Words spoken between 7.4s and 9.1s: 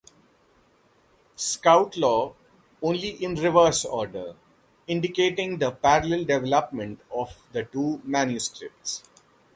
the two manuscripts.